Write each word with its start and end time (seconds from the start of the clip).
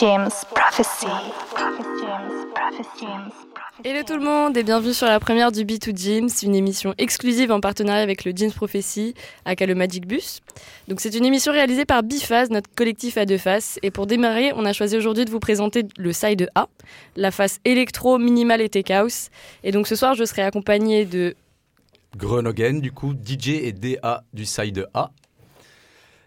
James 0.00 0.30
Prophecy. 0.52 1.06
Hello 3.84 4.02
tout 4.04 4.16
le 4.16 4.24
monde 4.24 4.56
et 4.56 4.64
bienvenue 4.64 4.92
sur 4.92 5.06
la 5.06 5.20
première 5.20 5.52
du 5.52 5.64
B2 5.64 5.96
James, 5.96 6.28
une 6.42 6.56
émission 6.56 6.94
exclusive 6.98 7.52
en 7.52 7.60
partenariat 7.60 8.02
avec 8.02 8.24
le 8.24 8.32
James 8.34 8.50
Prophecy, 8.50 9.14
aka 9.44 9.66
le 9.66 9.76
Magic 9.76 10.08
Bus. 10.08 10.40
Donc 10.88 11.00
c'est 11.00 11.14
une 11.14 11.24
émission 11.24 11.52
réalisée 11.52 11.84
par 11.84 12.02
Biphase, 12.02 12.50
notre 12.50 12.68
collectif 12.74 13.16
à 13.18 13.24
deux 13.24 13.38
faces. 13.38 13.78
Et 13.84 13.92
pour 13.92 14.08
démarrer, 14.08 14.52
on 14.56 14.64
a 14.64 14.72
choisi 14.72 14.96
aujourd'hui 14.96 15.26
de 15.26 15.30
vous 15.30 15.38
présenter 15.38 15.84
le 15.96 16.12
side 16.12 16.48
A, 16.56 16.66
la 17.14 17.30
face 17.30 17.60
électro, 17.64 18.18
minimal 18.18 18.60
et 18.60 18.68
tech 18.68 18.90
house. 18.90 19.28
Et 19.62 19.70
donc 19.70 19.86
ce 19.86 19.94
soir, 19.94 20.14
je 20.16 20.24
serai 20.24 20.42
accompagné 20.42 21.04
de 21.04 21.36
Grenogen, 22.16 22.80
du 22.80 22.90
coup, 22.90 23.12
DJ 23.12 23.50
et 23.50 23.72
DA 23.72 24.24
du 24.32 24.44
side 24.44 24.88
A. 24.94 25.10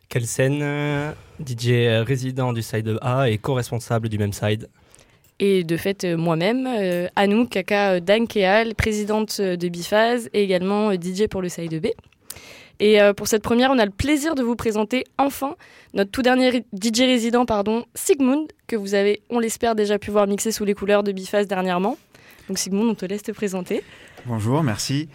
Kelsen, 0.09 0.59
euh, 0.61 1.11
DJ 1.45 2.03
résident 2.05 2.53
du 2.53 2.61
side 2.61 2.97
A 3.01 3.29
et 3.29 3.37
co-responsable 3.37 4.09
du 4.09 4.17
même 4.17 4.33
side? 4.33 4.67
et 5.39 5.63
de 5.63 5.77
fait 5.77 6.03
euh, 6.03 6.17
moi-même, 6.17 6.67
euh, 6.67 7.07
Anouk, 7.15 7.49
Kaka 7.49 7.99
Dankeal, 7.99 8.75
présidente 8.75 9.37
euh, 9.39 9.55
de 9.55 9.67
Biphase 9.67 10.29
et 10.33 10.43
également 10.43 10.89
euh, 10.89 10.95
DJ 10.95 11.27
pour 11.27 11.41
le 11.41 11.49
side 11.49 11.79
B. 11.81 11.87
Et 12.79 13.01
euh, 13.01 13.13
pour 13.13 13.27
cette 13.27 13.43
première, 13.43 13.71
on 13.71 13.79
a 13.79 13.85
le 13.85 13.91
plaisir 13.91 14.35
de 14.35 14.43
vous 14.43 14.55
présenter 14.55 15.03
enfin 15.17 15.55
notre 15.93 16.11
tout 16.11 16.21
dernier 16.21 16.63
DJ 16.73 17.01
résident, 17.01 17.45
pardon, 17.45 17.85
Sigmund, 17.95 18.47
que 18.67 18.75
vous 18.75 18.93
avez, 18.93 19.21
on 19.29 19.39
l'espère, 19.39 19.75
déjà 19.75 19.97
pu 19.99 20.11
voir 20.11 20.27
mixer 20.27 20.51
sous 20.51 20.65
les 20.65 20.73
couleurs 20.73 21.03
de 21.03 21.11
Biphase 21.11 21.47
dernièrement. 21.47 21.97
Donc 22.47 22.57
Sigmund, 22.57 22.89
on 22.89 22.95
te 22.95 23.05
laisse 23.05 23.23
te 23.23 23.31
présenter. 23.31 23.83
Bonjour, 24.25 24.63
merci. 24.63 25.09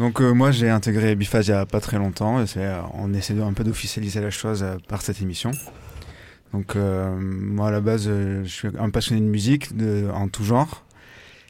Donc 0.00 0.22
euh, 0.22 0.32
moi 0.32 0.50
j'ai 0.50 0.70
intégré 0.70 1.14
Biphase 1.14 1.48
il 1.48 1.50
n'y 1.50 1.58
a 1.58 1.66
pas 1.66 1.78
très 1.78 1.98
longtemps 1.98 2.38
euh, 2.38 2.82
on 2.94 3.12
essaie 3.12 3.38
un 3.38 3.52
peu 3.52 3.64
d'officialiser 3.64 4.22
la 4.22 4.30
chose 4.30 4.62
euh, 4.62 4.76
par 4.88 5.02
cette 5.02 5.20
émission. 5.20 5.50
Donc 6.54 6.74
euh, 6.74 7.14
moi 7.20 7.68
à 7.68 7.70
la 7.70 7.82
base 7.82 8.06
je 8.06 8.48
suis 8.48 8.68
un 8.78 8.88
passionné 8.88 9.20
de 9.20 9.26
musique 9.26 9.68
en 10.14 10.28
tout 10.28 10.42
genre 10.42 10.86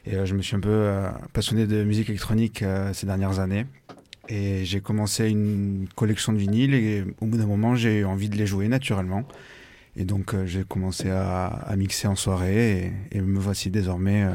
et 0.05 0.25
je 0.25 0.35
me 0.35 0.41
suis 0.41 0.57
un 0.57 0.59
peu 0.59 0.91
passionné 1.31 1.65
de 1.65 1.85
musique 1.85 2.09
électronique 2.09 2.63
ces 2.91 3.05
dernières 3.05 3.39
années 3.39 3.67
et 4.27 4.65
j'ai 4.65 4.81
commencé 4.81 5.29
une 5.29 5.87
collection 5.95 6.33
de 6.33 6.37
vinyles 6.37 6.73
et 6.73 7.05
au 7.21 7.27
bout 7.27 7.37
d'un 7.37 7.45
moment 7.45 7.75
j'ai 7.75 7.99
eu 7.99 8.05
envie 8.05 8.27
de 8.27 8.35
les 8.35 8.47
jouer 8.47 8.67
naturellement 8.67 9.23
et 9.95 10.03
donc 10.03 10.35
j'ai 10.45 10.65
commencé 10.65 11.09
à, 11.09 11.73
mixer 11.77 12.07
en 12.07 12.15
soirée 12.15 12.91
et, 13.11 13.21
me 13.21 13.39
voici 13.39 13.69
désormais 13.69 14.27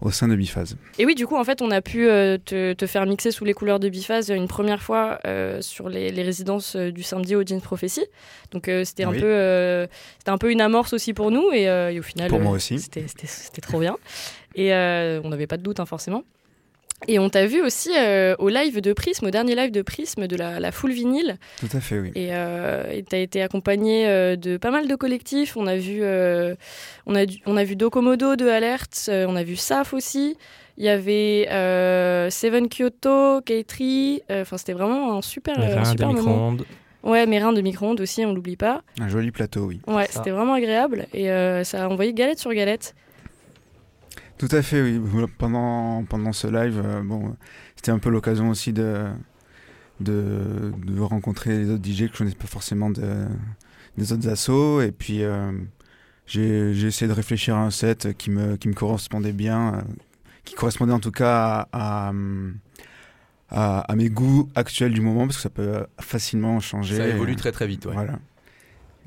au 0.00 0.10
sein 0.10 0.28
de 0.28 0.36
Biphase. 0.36 0.76
Et 0.98 1.06
oui, 1.06 1.14
du 1.14 1.26
coup, 1.26 1.36
en 1.36 1.44
fait, 1.44 1.62
on 1.62 1.70
a 1.70 1.80
pu 1.80 2.08
euh, 2.08 2.36
te, 2.44 2.72
te 2.72 2.86
faire 2.86 3.06
mixer 3.06 3.30
sous 3.30 3.44
les 3.44 3.54
couleurs 3.54 3.80
de 3.80 3.88
Biphase 3.88 4.28
une 4.30 4.48
première 4.48 4.82
fois 4.82 5.18
euh, 5.26 5.60
sur 5.62 5.88
les, 5.88 6.10
les 6.10 6.22
résidences 6.22 6.76
euh, 6.76 6.90
du 6.92 7.02
samedi 7.02 7.34
au 7.36 7.42
Jeans 7.44 7.60
Prophecy. 7.60 8.04
Donc, 8.50 8.68
euh, 8.68 8.84
c'était 8.84 9.04
un, 9.04 9.10
Oui. 9.10 9.20
peu, 9.20 9.86
c'était 10.18 10.30
un 10.30 10.38
peu 10.38 10.50
une 10.50 10.60
amorce 10.60 10.92
aussi 10.92 11.14
pour 11.14 11.30
nous. 11.30 11.50
Et, 11.52 11.62
et 11.64 11.98
au 11.98 12.02
final, 12.02 12.28
Pour 12.28 12.40
moi 12.40 12.52
aussi. 12.52 12.78
C'était, 12.78 13.06
c'était, 13.08 13.26
c'était 13.26 13.60
trop 13.60 13.80
bien. 13.80 13.96
Et 14.54 14.72
on 14.72 15.28
n'avait 15.28 15.46
pas 15.46 15.56
de 15.56 15.62
doute, 15.62 15.80
hein, 15.80 15.86
forcément. 15.86 16.22
Et 17.08 17.18
on 17.18 17.28
t'a 17.28 17.46
vu 17.46 17.62
aussi 17.62 17.90
euh, 17.96 18.34
au 18.38 18.48
live 18.48 18.80
de 18.80 18.92
Prisme, 18.92 19.26
au 19.26 19.30
dernier 19.30 19.54
live 19.54 19.70
de 19.70 19.82
Prisme 19.82 20.26
de 20.26 20.36
la, 20.36 20.60
la 20.60 20.72
full 20.72 20.92
vinyle. 20.92 21.36
Tout 21.60 21.68
à 21.76 21.80
fait, 21.80 21.98
oui. 21.98 22.12
Et 22.14 22.28
euh, 22.32 23.00
tu 23.08 23.14
as 23.16 23.18
été 23.18 23.42
accompagné 23.42 24.06
euh, 24.06 24.36
de 24.36 24.56
pas 24.56 24.70
mal 24.70 24.88
de 24.88 24.94
collectifs. 24.94 25.56
On 25.56 25.66
a 25.66 25.76
vu, 25.76 25.98
euh, 26.02 26.54
on 27.06 27.14
a, 27.14 27.26
du- 27.26 27.38
on 27.46 27.56
a 27.56 27.64
vu 27.64 27.76
Docomodo 27.76 28.36
de 28.36 28.46
Alert, 28.48 29.06
euh, 29.08 29.26
on 29.28 29.36
a 29.36 29.42
vu 29.42 29.56
SAF 29.56 29.92
aussi. 29.94 30.36
Il 30.76 30.84
y 30.84 30.88
avait 30.88 31.46
euh, 31.52 32.30
Seven 32.30 32.68
Kyoto, 32.68 33.40
K3. 33.42 34.22
euh, 34.30 34.42
Enfin, 34.42 34.56
c'était 34.56 34.72
vraiment 34.72 35.16
un 35.16 35.22
super, 35.22 35.58
un 35.58 35.62
un 35.78 35.82
de 35.82 35.86
super 35.88 36.08
moment. 36.08 36.20
micro-ondes. 36.22 36.64
Ouais, 37.04 37.26
Mérin 37.26 37.52
de 37.52 37.60
micro-ondes 37.60 38.00
aussi, 38.00 38.24
on 38.24 38.32
l'oublie 38.32 38.56
pas. 38.56 38.80
Un 38.98 39.08
joli 39.08 39.30
plateau, 39.30 39.66
oui. 39.66 39.80
Ouais, 39.86 40.06
c'était 40.10 40.30
vraiment 40.30 40.54
agréable. 40.54 41.06
Et 41.12 41.30
euh, 41.30 41.62
ça 41.62 41.84
a 41.84 41.88
envoyé 41.88 42.14
galette 42.14 42.38
sur 42.38 42.52
galette. 42.54 42.94
Tout 44.46 44.54
à 44.56 44.62
fait, 44.62 44.82
oui. 44.82 45.00
Pendant, 45.38 46.04
pendant 46.04 46.32
ce 46.32 46.46
live, 46.46 46.82
euh, 46.84 47.02
bon, 47.02 47.28
euh, 47.28 47.32
c'était 47.76 47.92
un 47.92 47.98
peu 47.98 48.10
l'occasion 48.10 48.50
aussi 48.50 48.72
de, 48.72 49.06
de, 50.00 50.72
de 50.84 51.00
rencontrer 51.00 51.58
les 51.58 51.70
autres 51.70 51.82
DJ 51.84 52.06
que 52.08 52.12
je 52.14 52.18
connaissais 52.18 52.36
pas 52.36 52.46
forcément 52.46 52.90
de, 52.90 53.26
des 53.96 54.12
autres 54.12 54.28
assos. 54.28 54.82
Et 54.82 54.92
puis, 54.92 55.22
euh, 55.22 55.52
j'ai 56.26 56.70
essayé 56.86 57.08
de 57.08 57.12
réfléchir 57.14 57.56
à 57.56 57.60
un 57.64 57.70
set 57.70 58.16
qui 58.18 58.30
me, 58.30 58.56
qui 58.56 58.68
me 58.68 58.74
correspondait 58.74 59.32
bien, 59.32 59.74
euh, 59.76 59.80
qui 60.44 60.54
correspondait 60.54 60.92
en 60.92 61.00
tout 61.00 61.10
cas 61.12 61.66
à, 61.72 62.08
à, 62.08 62.12
à- 63.50 63.80
à 63.80 63.96
mes 63.96 64.10
goûts 64.10 64.48
actuels 64.54 64.92
du 64.92 65.00
moment, 65.00 65.26
parce 65.26 65.36
que 65.36 65.42
ça 65.42 65.50
peut 65.50 65.86
facilement 66.00 66.60
changer. 66.60 66.96
Ça 66.96 67.08
évolue 67.08 67.32
Et- 67.32 67.36
très 67.36 67.52
très 67.52 67.66
vite, 67.66 67.86
ouais. 67.86 67.94
Voilà. 67.94 68.18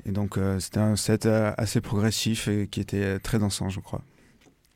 Et 0.06 0.10
donc, 0.10 0.38
euh, 0.38 0.58
c'était 0.58 0.80
un 0.80 0.96
set 0.96 1.26
euh, 1.26 1.52
assez 1.58 1.80
progressif 1.80 2.48
et 2.48 2.66
qui 2.66 2.80
était 2.80 3.04
euh, 3.04 3.18
très 3.20 3.38
dansant, 3.38 3.68
je 3.68 3.78
crois. 3.80 4.02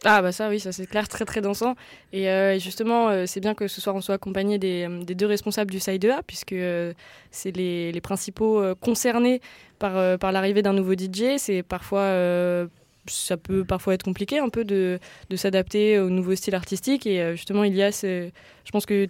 Ah 0.04 0.20
bah 0.20 0.32
ça 0.32 0.48
oui, 0.48 0.58
ça 0.58 0.72
c'est 0.72 0.86
clair, 0.86 1.08
très 1.08 1.24
très 1.24 1.40
dansant. 1.40 1.76
Et 2.12 2.28
euh, 2.28 2.58
justement, 2.58 3.08
euh, 3.08 3.24
c'est 3.26 3.40
bien 3.40 3.54
que 3.54 3.68
ce 3.68 3.80
soir 3.80 3.94
on 3.94 4.00
soit 4.00 4.16
accompagné 4.16 4.58
des, 4.58 4.86
euh, 4.88 5.04
des 5.04 5.14
deux 5.14 5.26
responsables 5.26 5.70
du 5.70 5.78
Side 5.78 6.04
A, 6.06 6.22
puisque 6.26 6.52
euh, 6.52 6.92
c'est 7.30 7.56
les, 7.56 7.92
les 7.92 8.00
principaux 8.00 8.62
concernés 8.80 9.40
par, 9.78 10.18
par 10.18 10.32
l'arrivée 10.32 10.62
d'un 10.62 10.72
nouveau 10.72 10.94
DJ. 10.94 11.38
C'est 11.38 11.62
parfois... 11.62 12.66
ça 13.06 13.36
peut 13.36 13.64
parfois 13.64 13.94
être 13.94 14.04
compliqué 14.04 14.38
un 14.38 14.48
peu 14.48 14.64
de, 14.64 14.98
de 15.30 15.36
s'adapter 15.36 15.98
au 15.98 16.10
nouveau 16.10 16.34
style 16.34 16.54
artistique. 16.54 17.06
Et 17.06 17.36
justement, 17.36 17.64
Ilias, 17.64 18.00
je 18.02 18.70
pense 18.72 18.86
que 18.86 19.08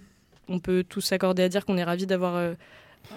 on 0.49 0.59
peut 0.59 0.83
tous 0.87 1.01
s'accorder 1.01 1.43
à 1.43 1.49
dire 1.49 1.65
qu'on 1.65 1.77
est 1.77 1.83
ravis 1.83 2.05
d'avoir 2.05 2.55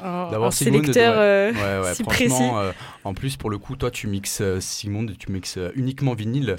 un, 0.03 0.31
D'avoir 0.31 0.53
sélecteur 0.53 1.15
ouais. 1.15 1.21
euh, 1.21 1.53
Ouais, 1.53 1.89
ouais, 1.89 1.95
si 1.95 2.03
euh, 2.43 2.73
en 3.05 3.15
plus, 3.15 3.37
pour 3.37 3.51
le 3.51 3.59
coup, 3.59 3.77
toi, 3.77 3.91
tu 3.91 4.07
mixes 4.07 4.41
euh, 4.41 4.61
Sigmund, 4.61 5.17
tu 5.19 5.31
mixes 5.31 5.59
uniquement 5.75 6.15
vinyle. 6.15 6.57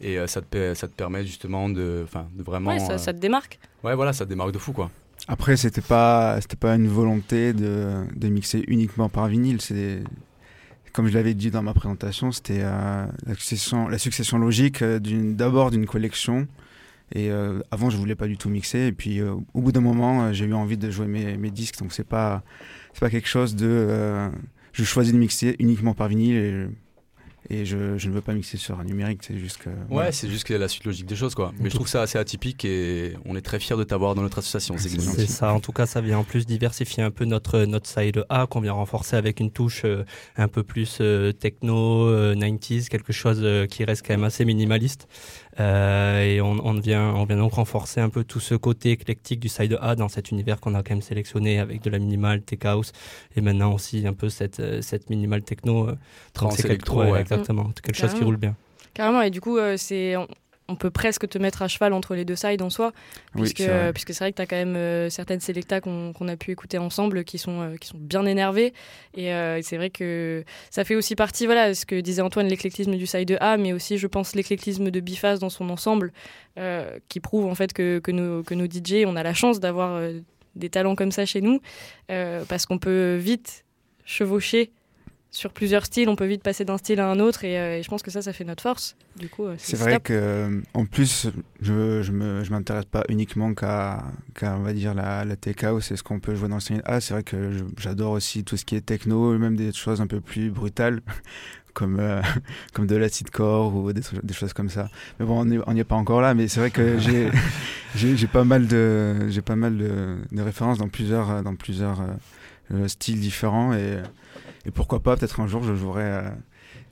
Et 0.00 0.18
euh, 0.18 0.26
ça, 0.26 0.42
te, 0.42 0.74
ça 0.74 0.88
te 0.88 0.92
permet 0.94 1.24
justement 1.24 1.68
de, 1.68 2.02
enfin, 2.04 2.28
de 2.34 2.42
vraiment. 2.42 2.70
ouais, 2.70 2.78
ça, 2.78 2.92
euh, 2.92 2.98
ça 2.98 3.12
te 3.12 3.18
démarque. 3.18 3.58
ouais, 3.82 3.94
voilà, 3.94 4.12
ça 4.12 4.24
te 4.24 4.30
démarque 4.30 4.52
de 4.52 4.58
fou, 4.58 4.72
quoi. 4.72 4.90
Après, 5.28 5.56
c'était 5.56 5.80
pas, 5.80 6.38
c'était 6.40 6.56
pas 6.56 6.74
une 6.74 6.88
volonté 6.88 7.52
de, 7.52 8.04
de 8.14 8.28
mixer 8.28 8.62
uniquement 8.68 9.08
par 9.08 9.26
vinyle. 9.28 9.60
C'est, 9.60 10.02
comme 10.92 11.08
je 11.08 11.14
l'avais 11.14 11.34
dit 11.34 11.50
dans 11.50 11.62
ma 11.62 11.72
présentation, 11.74 12.30
c'était 12.32 12.60
euh, 12.60 13.06
la, 13.26 13.34
succession, 13.34 13.88
la 13.88 13.98
succession 13.98 14.38
logique 14.38 14.84
d'une, 14.84 15.34
d'abord 15.34 15.70
d'une 15.70 15.86
collection. 15.86 16.46
Et 17.14 17.30
euh, 17.30 17.60
avant, 17.70 17.88
je 17.88 17.96
voulais 17.96 18.16
pas 18.16 18.26
du 18.26 18.36
tout 18.36 18.48
mixer. 18.50 18.86
Et 18.86 18.92
puis, 18.92 19.20
euh, 19.20 19.34
au 19.54 19.60
bout 19.62 19.72
d'un 19.72 19.80
moment, 19.80 20.32
j'ai 20.32 20.44
eu 20.44 20.54
envie 20.54 20.76
de 20.76 20.90
jouer 20.90 21.06
mes, 21.06 21.36
mes 21.36 21.50
disques. 21.50 21.78
Donc, 21.78 21.92
c'est 21.92 22.06
pas, 22.06 22.42
c'est 22.92 23.00
pas 23.00 23.10
quelque 23.10 23.28
chose 23.28 23.54
de. 23.56 23.66
euh, 23.66 24.28
je 24.72 24.84
choisis 24.84 25.12
de 25.12 25.18
mixer 25.18 25.56
uniquement 25.58 25.94
par 25.94 26.08
vinyle 26.08 26.36
et, 26.36 26.66
et 27.50 27.64
je, 27.64 27.96
je 27.98 28.08
ne 28.08 28.14
veux 28.14 28.20
pas 28.20 28.32
mixer 28.34 28.56
sur 28.56 28.78
un 28.78 28.84
numérique. 28.84 29.20
C'est 29.22 29.36
juste 29.38 29.58
que. 29.58 29.68
Ouais, 29.70 29.74
voilà. 29.88 30.12
c'est 30.12 30.28
juste 30.28 30.44
que 30.44 30.54
la 30.54 30.68
suite 30.68 30.84
logique 30.84 31.06
des 31.06 31.16
choses, 31.16 31.34
quoi. 31.34 31.52
Mais 31.58 31.70
je 31.70 31.74
trouve 31.74 31.88
ça 31.88 32.02
assez 32.02 32.18
atypique 32.18 32.64
et 32.64 33.14
on 33.24 33.36
est 33.36 33.40
très 33.40 33.58
fiers 33.58 33.76
de 33.76 33.84
t'avoir 33.84 34.14
dans 34.14 34.22
notre 34.22 34.38
association, 34.38 34.74
C'est 34.78 35.00
gentil. 35.00 35.26
Ça, 35.26 35.52
en 35.52 35.60
tout 35.60 35.72
cas, 35.72 35.86
ça 35.86 36.00
vient 36.00 36.18
en 36.18 36.24
plus 36.24 36.46
diversifier 36.46 37.02
un 37.02 37.10
peu 37.10 37.24
notre, 37.24 37.60
notre 37.64 37.88
side 37.88 38.24
A 38.28 38.46
qu'on 38.46 38.60
vient 38.60 38.72
renforcer 38.72 39.16
avec 39.16 39.40
une 39.40 39.50
touche 39.50 39.82
euh, 39.84 40.04
un 40.36 40.48
peu 40.48 40.62
plus 40.62 40.98
euh, 41.00 41.32
techno, 41.32 42.06
euh, 42.08 42.34
90s, 42.34 42.88
quelque 42.88 43.12
chose 43.12 43.40
euh, 43.42 43.66
qui 43.66 43.84
reste 43.84 44.04
quand 44.06 44.14
même 44.14 44.24
assez 44.24 44.44
minimaliste. 44.44 45.08
Euh, 45.58 46.22
et 46.22 46.40
on, 46.42 46.64
on, 46.66 46.74
vient, 46.74 47.14
on 47.14 47.24
vient 47.24 47.38
donc 47.38 47.54
renforcer 47.54 48.00
un 48.00 48.10
peu 48.10 48.24
tout 48.24 48.40
ce 48.40 48.54
côté 48.54 48.90
éclectique 48.90 49.40
du 49.40 49.48
side 49.48 49.78
A 49.80 49.94
dans 49.96 50.08
cet 50.08 50.30
univers 50.30 50.60
qu'on 50.60 50.74
a 50.74 50.82
quand 50.82 50.90
même 50.94 51.00
sélectionné 51.02 51.58
avec 51.58 51.82
de 51.82 51.88
la 51.88 51.98
minimal, 51.98 52.42
tech 52.42 52.58
house 52.64 52.92
et 53.36 53.40
maintenant 53.40 53.72
aussi 53.72 54.06
un 54.06 54.12
peu 54.12 54.28
cette, 54.28 54.62
cette 54.82 55.08
minimal 55.08 55.42
techno. 55.42 55.88
euh, 55.88 55.94
quelque- 56.56 56.66
électro, 56.66 57.00
ouais, 57.00 57.10
ouais. 57.10 57.24
Exactement, 57.36 57.70
quelque 57.82 57.96
chose 57.96 58.14
qui 58.14 58.24
roule 58.24 58.36
bien. 58.36 58.54
Carrément, 58.94 59.22
et 59.22 59.30
du 59.30 59.40
coup, 59.40 59.58
euh, 59.58 59.76
c'est, 59.76 60.16
on, 60.16 60.26
on 60.68 60.74
peut 60.74 60.90
presque 60.90 61.28
te 61.28 61.38
mettre 61.38 61.62
à 61.62 61.68
cheval 61.68 61.92
entre 61.92 62.14
les 62.14 62.24
deux 62.24 62.34
sides 62.34 62.62
en 62.62 62.70
soi, 62.70 62.92
Oui, 63.34 63.42
puisque 63.42 63.58
c'est 63.58 63.66
vrai. 63.68 63.76
euh, 63.88 63.92
puisque 63.92 64.12
c'est 64.14 64.24
vrai 64.24 64.32
que 64.32 64.36
tu 64.36 64.42
as 64.42 64.46
quand 64.46 64.56
même 64.56 64.74
euh, 64.74 65.10
certaines 65.10 65.38
sélectas 65.40 65.80
qu'on 65.80 66.12
qu'on 66.12 66.26
a 66.28 66.36
pu 66.36 66.50
écouter 66.50 66.78
ensemble 66.78 67.22
qui 67.24 67.38
sont, 67.38 67.60
euh, 67.60 67.76
qui 67.76 67.86
sont 67.88 67.98
bien 67.98 68.24
énervées. 68.26 68.72
Et 69.14 69.32
euh, 69.32 69.60
c'est 69.62 69.76
vrai 69.76 69.90
que 69.90 70.44
ça 70.70 70.84
fait 70.84 70.94
aussi 70.96 71.14
partie, 71.14 71.44
voilà, 71.46 71.72
ce 71.74 71.84
que 71.86 72.00
disait 72.00 72.22
Antoine, 72.22 72.48
l'éclectisme 72.48 72.96
du 72.96 73.06
side 73.06 73.36
A, 73.40 73.58
mais 73.58 73.72
aussi, 73.74 73.96
je 73.98 74.06
pense, 74.06 74.34
l'éclectisme 74.34 74.90
de 74.90 75.00
Biphase 75.00 75.38
dans 75.40 75.50
son 75.50 75.68
ensemble, 75.70 76.12
euh, 76.58 76.98
qui 77.08 77.20
prouve 77.20 77.46
en 77.46 77.54
fait 77.54 77.72
que, 77.72 77.98
que, 78.00 78.10
nos, 78.10 78.42
que 78.42 78.54
nos 78.54 78.66
DJ, 78.66 79.04
on 79.06 79.14
a 79.14 79.22
la 79.22 79.34
chance 79.34 79.60
d'avoir 79.60 79.96
euh, 79.96 80.20
des 80.56 80.70
talents 80.70 80.96
comme 80.96 81.12
ça 81.12 81.26
chez 81.26 81.42
nous, 81.42 81.60
euh, 82.10 82.44
parce 82.48 82.64
qu'on 82.66 82.78
peut 82.78 83.16
vite 83.16 83.64
chevaucher 84.06 84.70
sur 85.30 85.52
plusieurs 85.52 85.84
styles, 85.84 86.08
on 86.08 86.16
peut 86.16 86.26
vite 86.26 86.42
passer 86.42 86.64
d'un 86.64 86.78
style 86.78 86.98
à 87.00 87.10
un 87.10 87.20
autre 87.20 87.44
et, 87.44 87.58
euh, 87.58 87.78
et 87.78 87.82
je 87.82 87.88
pense 87.88 88.02
que 88.02 88.10
ça, 88.10 88.22
ça 88.22 88.32
fait 88.32 88.44
notre 88.44 88.62
force. 88.62 88.96
Du 89.18 89.28
coup, 89.28 89.44
euh, 89.44 89.54
C'est 89.58 89.76
vrai 89.76 90.00
que, 90.00 90.12
euh, 90.12 90.60
en 90.72 90.86
plus, 90.86 91.28
je 91.60 92.02
je 92.02 92.50
m'intéresse 92.50 92.86
pas 92.86 93.04
uniquement 93.08 93.52
qu'à 93.54 94.04
qu'à 94.34 94.56
on 94.56 94.62
va 94.62 94.72
dire 94.72 94.94
la 94.94 95.24
la 95.24 95.36
tech 95.36 95.62
house 95.62 95.90
et 95.90 95.96
ce 95.96 96.02
qu'on 96.02 96.20
peut 96.20 96.34
jouer 96.34 96.48
dans 96.48 96.56
le 96.56 96.60
style 96.60 96.80
A. 96.84 97.00
C'est 97.00 97.12
vrai 97.12 97.22
que 97.22 97.50
j'adore 97.78 98.12
aussi 98.12 98.44
tout 98.44 98.56
ce 98.56 98.64
qui 98.64 98.76
est 98.76 98.80
techno, 98.80 99.36
même 99.36 99.56
des 99.56 99.72
choses 99.72 100.00
un 100.00 100.06
peu 100.06 100.20
plus 100.20 100.50
brutales. 100.50 101.00
Comme, 101.76 102.00
comme 102.72 102.86
de 102.86 102.96
l'acid-core 102.96 103.76
ou 103.76 103.92
des, 103.92 104.00
choses 104.32 104.54
comme 104.54 104.70
ça. 104.70 104.88
Mais 105.20 105.26
bon, 105.26 105.40
on 105.66 105.74
n'y 105.74 105.80
est 105.80 105.84
pas 105.84 105.96
encore 105.96 106.22
là, 106.22 106.32
mais 106.32 106.48
c'est 106.48 106.58
vrai 106.58 106.70
que 106.70 106.96
j'ai 107.94 108.26
pas 108.28 108.44
mal 108.44 108.66
de, 108.66 109.28
j'ai 109.28 109.42
pas 109.42 109.56
mal 109.56 109.76
de, 109.76 110.16
de 110.32 110.40
références 110.40 110.78
dans 110.78 110.88
plusieurs, 110.88 111.42
dans 111.42 111.54
plusieurs 111.54 112.02
styles 112.86 113.20
différents 113.20 113.74
et, 113.74 113.98
et 114.66 114.70
pourquoi 114.70 115.00
pas, 115.00 115.16
peut-être 115.16 115.40
un 115.40 115.46
jour 115.46 115.62
je 115.62 115.74
jouerai 115.74 116.02
euh, 116.04 116.22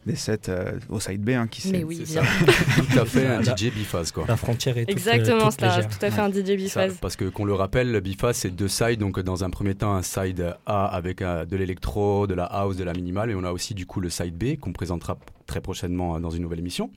des 0.07 0.17
sets 0.17 0.49
euh, 0.51 0.73
au 0.91 1.01
side 1.01 1.23
B 1.23 1.31
hein, 1.31 1.47
qui 1.51 1.67
Mais 1.71 1.79
sait- 1.79 1.85
oui, 1.85 2.03
c'est 2.05 2.21
bien. 2.21 2.23
Tout 2.93 2.99
à 3.01 3.05
fait 3.07 3.27
un. 3.27 3.43
DJ 3.43 3.73
biphase 3.73 4.13
quoi. 4.13 4.25
La 4.29 4.37
frontière 4.37 4.77
est 4.79 4.83
toute, 4.87 4.91
euh, 4.91 4.93
Exactement, 4.93 5.49
toute 5.49 5.53
c'est 5.61 5.65
un- 5.65 5.77
légère. 5.77 5.89
tout 5.89 6.07
à 6.07 6.11
fait 6.11 6.21
un 6.21 6.31
DJ 6.31 6.47
Ça, 6.47 6.55
biphase. 6.57 6.99
parce 7.01 7.17
que 7.17 7.25
qu'on 7.25 7.45
le 7.47 7.55
rappelle, 7.55 7.91
le 7.91 8.01
biphase 8.01 8.37
c'est 8.37 8.51
deux 8.51 8.69
sides. 8.69 9.01
Donc 9.01 9.19
dans 9.21 9.45
un 9.45 9.51
premier 9.51 9.75
temps 9.75 9.95
un 9.95 10.03
side 10.03 10.55
A 10.67 10.87
avec 10.87 11.23
euh, 11.23 11.45
de 11.47 11.57
l'électro, 11.57 12.27
de 12.27 12.35
la 12.35 12.45
house, 12.45 12.77
de 12.77 12.85
la 12.85 12.93
minimale, 12.93 13.31
et 13.31 13.35
on 13.35 13.45
a 13.45 13.51
aussi 13.53 13.73
du 13.75 13.87
coup 13.87 14.01
le 14.01 14.11
side 14.11 14.37
B 14.37 14.59
qu'on 14.61 14.73
présentera 14.73 15.17
très 15.47 15.61
prochainement 15.63 16.17
euh, 16.17 16.21
dans 16.21 16.31
une 16.31 16.43
nouvelle 16.43 16.59
émission, 16.61 16.91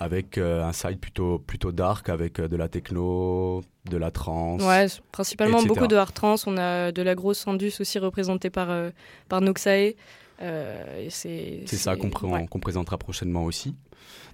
avec 0.00 0.38
euh, 0.38 0.62
un 0.64 0.72
side 0.72 0.98
plutôt 0.98 1.38
plutôt 1.38 1.72
dark 1.72 2.08
avec 2.08 2.40
euh, 2.40 2.48
de 2.48 2.56
la 2.56 2.68
techno, 2.68 3.62
de 3.90 3.96
la 3.96 4.10
trance. 4.10 4.62
Ouais, 4.62 4.86
principalement 5.12 5.58
etc. 5.58 5.68
beaucoup 5.68 5.86
de 5.86 5.96
hard 5.96 6.14
trance. 6.14 6.46
On 6.46 6.56
a 6.56 6.92
de 6.92 7.02
la 7.02 7.14
grosse 7.14 7.38
Sandus 7.38 7.72
aussi 7.80 7.98
représentée 7.98 8.50
par, 8.50 8.70
euh, 8.70 8.90
par 9.28 9.40
Noxae. 9.40 9.94
Euh, 10.42 11.06
c'est 11.10 11.66
ça 11.66 11.96
qu'on 11.96 12.10
ouais, 12.28 12.46
présentera 12.60 12.98
prochainement 12.98 13.44
aussi. 13.44 13.76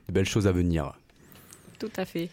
De 0.09 0.15
belles 0.15 0.25
choses 0.25 0.47
à 0.47 0.53
venir. 0.53 0.95
tout 1.79 1.93
à 1.97 2.05
fait. 2.05 2.31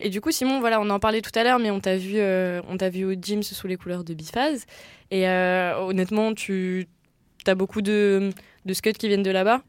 Et 0.00 0.10
du 0.10 0.20
coup, 0.20 0.30
Simon, 0.32 0.60
voilà, 0.60 0.80
on 0.80 0.90
en 0.90 0.98
parlait 0.98 1.20
tout 1.20 1.30
à 1.34 1.44
l'heure, 1.44 1.58
mais 1.58 1.70
on 1.70 1.80
t'a 1.80 1.96
vu, 1.96 2.14
euh, 2.16 2.60
on 2.68 2.76
t'a 2.76 2.90
vu 2.90 3.04
au 3.04 3.12
gym 3.12 3.42
sous 3.42 3.66
les 3.66 3.76
couleurs 3.76 4.04
de 4.04 4.14
Biphase. 4.14 4.66
Et 5.10 5.28
euh, 5.28 5.78
honnêtement, 5.78 6.34
tu 6.34 6.88
as 7.46 7.54
beaucoup 7.54 7.82
de, 7.82 8.30
de 8.64 8.72
scuds 8.74 8.92
qui 8.92 9.08
viennent 9.08 9.22
de 9.22 9.30
là-bas? 9.30 9.62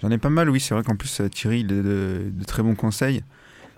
J'en 0.00 0.10
ai 0.10 0.18
pas 0.18 0.30
mal, 0.30 0.50
oui. 0.50 0.60
C'est 0.60 0.74
vrai 0.74 0.82
qu'en 0.82 0.96
plus, 0.96 1.20
euh, 1.20 1.28
Thierry, 1.28 1.60
il 1.60 1.66
a 1.66 1.82
de, 1.82 2.30
de 2.32 2.44
très 2.44 2.62
bons 2.62 2.74
conseils. 2.74 3.22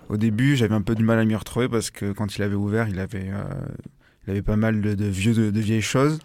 Au 0.09 0.17
début, 0.17 0.55
j'avais 0.55 0.75
un 0.75 0.81
peu 0.81 0.95
du 0.95 1.03
mal 1.03 1.19
à 1.19 1.25
m'y 1.25 1.35
retrouver 1.35 1.69
parce 1.69 1.89
que 1.89 2.11
quand 2.11 2.35
il 2.35 2.43
avait 2.43 2.55
ouvert, 2.55 2.87
il 2.89 2.99
avait, 2.99 3.29
euh, 3.29 3.43
il 4.27 4.31
avait 4.31 4.41
pas 4.41 4.55
mal 4.55 4.81
de, 4.81 5.05
vieux, 5.05 5.33
de, 5.33 5.59
vieilles 5.59 5.81
choses. 5.81 6.19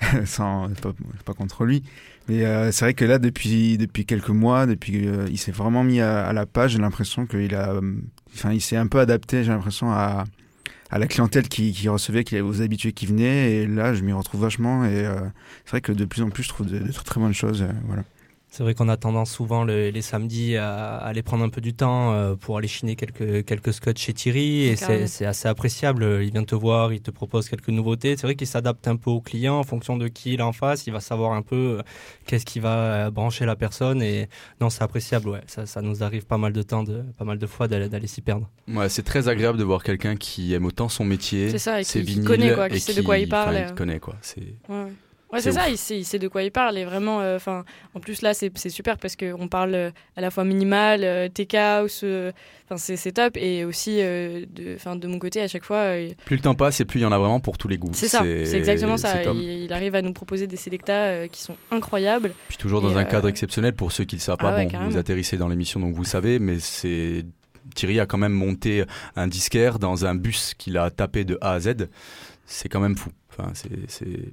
Sans, 0.24 0.68
pas, 0.82 0.92
pas 1.24 1.34
contre 1.34 1.64
lui. 1.64 1.82
Mais 2.28 2.44
euh, 2.44 2.72
c'est 2.72 2.84
vrai 2.84 2.94
que 2.94 3.04
là, 3.04 3.18
depuis, 3.18 3.78
depuis 3.78 4.04
quelques 4.04 4.30
mois, 4.30 4.66
depuis, 4.66 5.06
euh, 5.06 5.26
il 5.30 5.38
s'est 5.38 5.52
vraiment 5.52 5.84
mis 5.84 6.00
à, 6.00 6.32
la 6.32 6.46
page. 6.46 6.72
J'ai 6.72 6.78
l'impression 6.78 7.26
qu'il 7.26 7.54
a, 7.54 7.80
s'est 8.60 8.76
un 8.76 8.86
peu 8.86 8.98
adapté. 8.98 9.44
J'ai 9.44 9.52
l'impression 9.52 9.90
à, 9.90 10.24
à 10.90 10.98
la 10.98 11.06
clientèle 11.06 11.48
qui, 11.48 11.72
qui 11.72 11.88
recevait, 11.88 12.24
avait 12.32 12.40
aux 12.40 12.60
habitués 12.60 12.92
qui 12.92 13.06
venaient. 13.06 13.52
Et 13.52 13.66
là, 13.66 13.94
je 13.94 14.02
m'y 14.02 14.12
retrouve 14.12 14.42
vachement. 14.42 14.84
Et 14.84 15.06
c'est 15.64 15.70
vrai 15.70 15.80
que 15.80 15.92
de 15.92 16.04
plus 16.04 16.22
en 16.22 16.30
plus, 16.30 16.42
je 16.42 16.48
trouve 16.50 16.66
de, 16.66 16.92
très, 16.92 17.04
très 17.04 17.20
bonnes 17.20 17.34
choses. 17.34 17.64
voilà. 17.86 18.04
C'est 18.56 18.62
vrai 18.62 18.74
qu'on 18.74 18.88
a 18.88 18.96
tendance 18.96 19.32
souvent 19.32 19.64
le- 19.64 19.90
les 19.90 20.00
samedis 20.00 20.56
à, 20.56 20.94
à 20.98 21.06
aller 21.08 21.24
prendre 21.24 21.42
un 21.42 21.48
peu 21.48 21.60
du 21.60 21.74
temps 21.74 22.12
euh, 22.12 22.36
pour 22.36 22.56
aller 22.56 22.68
chiner 22.68 22.94
quelques, 22.94 23.44
quelques 23.44 23.72
scotch 23.72 24.00
chez 24.00 24.12
Thierry 24.12 24.68
et 24.68 24.76
c'est 24.76 25.26
assez 25.26 25.48
appréciable. 25.48 26.20
Il 26.22 26.30
vient 26.30 26.44
te 26.44 26.54
voir, 26.54 26.92
il 26.92 27.00
te 27.00 27.10
propose 27.10 27.48
quelques 27.48 27.70
nouveautés. 27.70 28.16
C'est 28.16 28.28
vrai 28.28 28.36
qu'il 28.36 28.46
s'adapte 28.46 28.86
un 28.86 28.94
peu 28.94 29.10
au 29.10 29.20
client 29.20 29.58
en 29.58 29.64
fonction 29.64 29.96
de 29.96 30.06
qui 30.06 30.34
il 30.34 30.40
a 30.40 30.46
en 30.46 30.52
face. 30.52 30.86
Il 30.86 30.92
va 30.92 31.00
savoir 31.00 31.32
un 31.32 31.42
peu 31.42 31.78
euh, 31.80 31.82
qu'est-ce 32.26 32.46
qui 32.46 32.60
va 32.60 33.06
euh, 33.06 33.10
brancher 33.10 33.44
la 33.44 33.56
personne 33.56 34.00
et 34.02 34.28
non, 34.60 34.70
c'est 34.70 34.84
appréciable. 34.84 35.30
Ouais, 35.30 35.40
ça, 35.48 35.66
ça 35.66 35.82
nous 35.82 36.04
arrive 36.04 36.24
pas 36.24 36.38
mal 36.38 36.52
de 36.52 36.62
temps, 36.62 36.84
de, 36.84 37.02
pas 37.18 37.24
mal 37.24 37.38
de 37.38 37.46
fois 37.48 37.66
d'aller 37.66 38.06
s'y 38.06 38.20
perdre. 38.20 38.48
Ouais, 38.68 38.88
c'est 38.88 39.02
très 39.02 39.26
agréable 39.26 39.58
de 39.58 39.64
voir 39.64 39.82
quelqu'un 39.82 40.14
qui 40.14 40.52
aime 40.54 40.64
autant 40.66 40.88
son 40.88 41.04
métier. 41.04 41.50
C'est 41.50 41.58
ça, 41.58 41.80
et 41.80 41.84
ses 41.84 42.00
qui- 42.02 42.06
qui 42.06 42.12
vinyles, 42.20 42.28
connaît, 42.28 42.54
quoi, 42.54 42.68
qui 42.68 42.76
et 42.76 42.78
sait 42.78 42.94
de 42.94 43.02
quoi 43.02 43.18
il 43.18 43.28
parle, 43.28 43.56
il 43.68 43.74
connaît 43.74 43.98
quoi. 43.98 44.14
C'est 44.22 44.54
Ouais, 44.68 44.92
ouais. 45.34 45.40
C'est 45.40 45.52
ça, 45.52 45.68
il 45.68 45.78
sait, 45.78 45.98
il 45.98 46.04
sait 46.04 46.18
de 46.18 46.28
quoi 46.28 46.42
il 46.42 46.50
parle. 46.50 46.78
Et 46.78 46.84
vraiment, 46.84 47.20
euh, 47.20 47.38
en 47.94 48.00
plus, 48.00 48.22
là, 48.22 48.34
c'est 48.34 48.50
super 48.68 48.98
parce 48.98 49.16
qu'on 49.16 49.48
parle 49.48 49.74
euh, 49.74 49.90
à 50.16 50.20
la 50.20 50.30
fois 50.30 50.44
minimal, 50.44 51.00
euh, 51.04 51.28
tech 51.28 51.54
house, 51.54 52.00
euh, 52.04 52.32
enfin, 52.68 52.76
c'est 52.76 53.12
top. 53.12 53.36
Et 53.36 53.64
aussi, 53.64 53.96
de, 53.98 54.46
de 54.96 55.06
mon 55.06 55.18
côté, 55.18 55.40
à 55.42 55.48
chaque 55.48 55.64
fois, 55.64 55.94
plus 56.24 56.36
le 56.36 56.42
temps 56.42 56.54
passe 56.54 56.80
et 56.80 56.84
plus 56.84 57.00
il 57.00 57.02
y 57.02 57.06
en 57.06 57.12
a 57.12 57.18
vraiment 57.18 57.40
pour 57.40 57.58
tous 57.58 57.68
les 57.68 57.78
goûts. 57.78 57.90
c'est 57.92 58.08
ça, 58.08 58.22
c'est 58.22 58.56
exactement 58.56 58.96
ça. 58.96 59.22
Il, 59.22 59.64
il 59.64 59.72
arrive 59.72 59.94
à 59.94 60.02
nous 60.02 60.12
proposer 60.12 60.46
des 60.46 60.56
sélectas 60.56 61.28
qui 61.28 61.42
sont 61.42 61.56
incroyables. 61.70 62.32
Puis 62.48 62.56
toujours 62.56 62.80
dans 62.80 62.90
Et, 62.90 62.96
un 62.96 63.04
cadre 63.04 63.28
exceptionnel 63.28 63.74
pour 63.74 63.92
ceux 63.92 64.04
qui 64.04 64.16
ne 64.16 64.20
le 64.20 64.24
savent 64.24 64.38
pas. 64.38 64.52
Ah 64.52 64.56
ouais, 64.56 64.64
bon, 64.64 64.70
carrément. 64.70 64.90
vous 64.90 64.96
atterrissez 64.96 65.36
dans 65.36 65.48
l'émission 65.48 65.80
donc 65.80 65.94
vous 65.94 66.04
savez, 66.04 66.38
mais 66.38 66.58
c'est 66.60 67.24
Thierry 67.74 68.00
a 68.00 68.06
quand 68.06 68.18
même 68.18 68.32
monté 68.32 68.84
un 69.16 69.26
disquaire 69.26 69.78
dans 69.78 70.06
un 70.06 70.14
bus 70.14 70.54
qu'il 70.54 70.78
a 70.78 70.90
tapé 70.90 71.24
de 71.24 71.38
A 71.40 71.52
à 71.52 71.60
Z. 71.60 71.88
C'est 72.46 72.68
quand 72.68 72.80
même 72.80 72.96
fou. 72.96 73.10
Enfin, 73.30 73.50
c'est. 73.54 74.32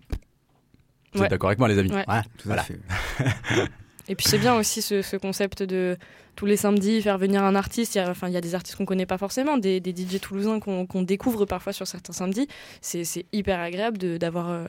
C'est- 1.11 1.17
Vous 1.17 1.19
Ouais. 1.19 1.25
êtes 1.25 1.31
d'accord 1.31 1.49
avec 1.49 1.59
moi, 1.59 1.67
les 1.67 1.77
amis 1.77 1.91
Ouais. 1.91 2.03
Tout 2.37 2.45
Voilà. 2.47 2.61
à 2.61 2.65
fait. 2.65 2.79
Et 4.07 4.15
puis 4.15 4.25
c'est 4.27 4.39
bien 4.39 4.55
aussi 4.55 4.81
ce, 4.81 5.01
ce 5.01 5.15
concept 5.15 5.63
de 5.63 5.95
tous 6.35 6.45
les 6.45 6.57
samedis 6.57 7.01
faire 7.01 7.17
venir 7.17 7.43
un 7.43 7.55
artiste. 7.55 7.95
Il 7.95 7.99
y 7.99 8.01
a, 8.01 8.09
enfin, 8.09 8.27
il 8.27 8.33
y 8.33 8.37
a 8.37 8.41
des 8.41 8.55
artistes 8.55 8.75
qu'on 8.77 8.85
connaît 8.85 9.05
pas 9.05 9.17
forcément, 9.17 9.57
des, 9.57 9.79
des 9.79 9.91
DJ 9.91 10.19
toulousains 10.19 10.59
qu'on 10.59 10.85
qu'on 10.85 11.01
découvre 11.03 11.45
parfois 11.45 11.71
sur 11.71 11.87
certains 11.87 12.11
samedis. 12.13 12.47
C'est 12.81 13.03
c'est 13.03 13.25
hyper 13.31 13.59
agréable 13.59 13.97
de- 13.97 14.17
d'avoir 14.17 14.49
euh, 14.49 14.65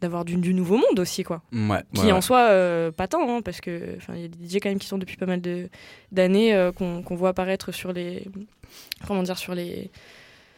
d'avoir 0.00 0.24
du, 0.24 0.36
du 0.36 0.52
nouveau 0.52 0.76
monde 0.78 0.98
aussi, 0.98 1.22
quoi. 1.22 1.42
Ouais, 1.52 1.82
Qui 1.94 2.02
ouais, 2.02 2.12
en 2.12 2.16
ouais. 2.16 2.20
soit 2.22 2.48
euh, 2.50 2.90
pas 2.90 3.06
tant, 3.06 3.36
hein, 3.36 3.40
parce 3.40 3.60
que 3.60 3.94
enfin, 3.98 4.14
il 4.16 4.22
y 4.22 4.24
a 4.24 4.28
des 4.28 4.48
DJ 4.48 4.60
quand 4.60 4.68
même 4.68 4.80
qui 4.80 4.88
sont 4.88 4.98
depuis 4.98 5.16
pas 5.16 5.26
mal 5.26 5.40
de- 5.40 5.68
d'années 6.10 6.52
euh, 6.54 6.72
qu'on 6.72 7.02
qu'on 7.02 7.14
voit 7.14 7.28
apparaître 7.30 7.70
sur 7.72 7.92
les 7.92 8.26
comment 9.06 9.22
dire 9.22 9.38
sur 9.38 9.54
les 9.54 9.90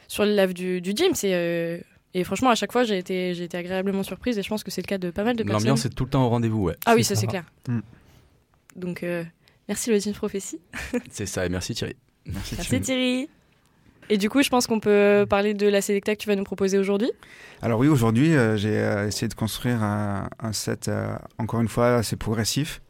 sur 0.09 0.25
les 0.25 0.35
lives 0.35 0.55
du, 0.55 0.81
du 0.81 0.93
gym. 0.97 1.15
C'est 1.15 1.35
euh, 1.35 1.79
et 2.15 2.25
franchement 2.25 2.51
à 2.51 2.55
chaque 2.55 2.73
fois 2.73 2.85
j'ai 2.85 2.99
été 2.99 3.35
j'ai 3.35 3.45
été 3.45 3.57
agréablement 3.57 4.03
surprise 4.03 4.39
et 4.39 4.43
je 4.43 4.49
pense 4.49 4.65
que 4.65 4.71
c'est 4.71 4.83
le 4.83 4.87
cas 4.87 4.99
de 4.99 5.11
pas 5.11 5.25
mal 5.25 5.37
de 5.37 5.43
personnes. 5.43 5.61
L'ambiance 5.63 5.85
est 5.85 5.91
tout 5.91 6.05
le 6.05 6.11
temps 6.11 6.25
au 6.25 6.29
rendez-vous, 6.29 6.63
ouais. 6.63 6.77
Ah 6.87 6.95
oui, 6.95 7.05
ça 7.05 7.15
ça. 7.15 7.21
c'est 7.21 7.27
clair. 7.27 7.45
Mm. 7.69 7.81
Donc 8.77 9.03
euh, 9.03 9.25
merci 9.69 9.91
le 9.91 9.99
Gym 9.99 10.13
Prophétie. 10.15 10.61
C'est 11.11 11.27
ça, 11.27 11.47
et 11.47 11.49
merci 11.49 11.75
Thierry. 11.75 11.95
Merci. 12.27 12.55
Merci 12.57 12.81
Thierry. 12.81 13.29
Et 14.11 14.19
du 14.19 14.29
coup, 14.29 14.43
je 14.43 14.51
pense 14.51 14.67
qu'on 14.67 14.81
peut 14.81 15.27
parler 15.29 15.55
de 15.55 15.67
la 15.67 15.81
Selecta 15.81 16.15
que 16.15 16.21
tu 16.21 16.29
vas 16.29 16.37
nous 16.37 16.45
proposer 16.45 16.79
aujourd'hui. 16.79 17.11
Alors 17.63 17.79
oui, 17.79 17.89
aujourd'hui, 17.89 18.37
euh, 18.37 18.57
j'ai 18.57 18.77
euh, 18.77 19.09
essayé 19.09 19.29
de 19.29 19.35
construire 19.35 19.83
un, 19.83 20.29
un 20.39 20.53
set, 20.53 20.89
euh, 20.89 21.17
encore 21.39 21.61
une 21.61 21.69
fois, 21.69 21.97
assez 21.97 22.17
progressif. 22.17 22.83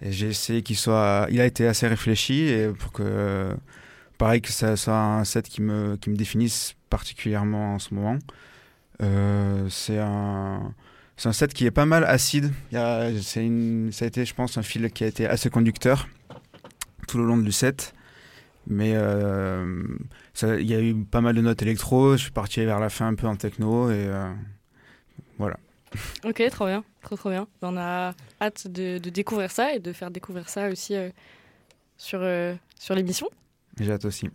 Et 0.00 0.12
j'ai 0.12 0.28
essayé 0.28 0.62
qu'il 0.62 0.76
soit... 0.76 1.26
Il 1.30 1.40
a 1.42 1.46
été 1.46 1.66
assez 1.66 1.86
réfléchi 1.86 2.48
et 2.48 2.68
pour 2.68 2.92
que... 2.92 3.54
pareil, 4.20 4.40
que 4.42 4.52
ça 4.52 4.76
soit 4.76 4.94
un 4.96 5.24
set 5.24 5.48
qui 5.48 5.62
me, 5.62 5.96
qui 5.96 6.10
me 6.10 6.16
définisse 6.16 6.74
particulièrement 6.90 7.74
en 7.74 7.78
ce 7.78 7.94
moment. 7.94 8.18
Euh, 9.02 9.66
c'est 9.70 9.98
un... 9.98 10.74
Un 11.22 11.32
set 11.34 11.52
qui 11.52 11.66
est 11.66 11.70
pas 11.70 11.84
mal 11.84 12.04
acide. 12.04 12.50
A, 12.74 13.10
une, 13.36 13.90
ça 13.92 14.06
a 14.06 14.08
été, 14.08 14.24
je 14.24 14.34
pense, 14.34 14.56
un 14.56 14.62
fil 14.62 14.90
qui 14.90 15.04
a 15.04 15.06
été 15.06 15.26
assez 15.26 15.50
conducteur 15.50 16.08
tout 17.08 17.18
le 17.18 17.24
long 17.24 17.36
du 17.36 17.52
set. 17.52 17.92
Mais 18.66 18.92
euh, 18.94 19.84
ça- 20.32 20.56
il 20.58 20.66
y 20.66 20.74
a 20.74 20.80
eu 20.80 20.94
pas 21.04 21.20
mal 21.20 21.34
de 21.34 21.42
notes 21.42 21.60
électro. 21.60 22.16
Je 22.16 22.22
suis 22.22 22.30
parti 22.30 22.64
vers 22.64 22.80
la 22.80 22.88
fin 22.88 23.06
un 23.06 23.14
peu 23.14 23.26
en 23.26 23.36
techno 23.36 23.90
et 23.90 24.06
euh, 24.08 24.32
voilà. 25.36 25.58
Ok, 26.24 26.42
trop 26.50 26.64
bien, 26.66 26.84
trop 27.02 27.16
trop 27.16 27.28
bien. 27.28 27.46
On 27.60 27.76
a 27.76 28.14
hâte 28.40 28.68
de, 28.68 28.96
de 28.96 29.10
découvrir 29.10 29.50
ça 29.50 29.74
et 29.74 29.78
de 29.78 29.92
faire 29.92 30.10
découvrir 30.10 30.48
ça 30.48 30.70
aussi 30.70 30.94
sur, 31.98 32.20
sur 32.78 32.94
l'émission. 32.94 33.28
J'ai 33.78 33.92
hâte 33.92 34.04
aussi. 34.04 34.28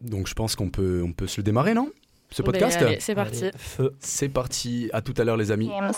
Donc 0.00 0.28
je 0.28 0.34
pense 0.34 0.54
qu'on 0.56 0.70
peut, 0.70 1.02
on 1.04 1.12
peut 1.12 1.26
se 1.26 1.40
le 1.40 1.44
démarrer, 1.44 1.74
non? 1.74 1.90
Ce 2.30 2.42
podcast 2.42 2.80
allez, 2.82 2.98
c'est 3.00 3.14
parti. 3.14 3.50
Feu. 3.56 3.94
C'est 4.00 4.28
parti, 4.28 4.90
à 4.92 5.02
tout 5.02 5.14
à 5.16 5.24
l'heure 5.24 5.36
les 5.36 5.52
amis. 5.52 5.68
James 5.68 5.92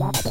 Yeah. 0.00 0.30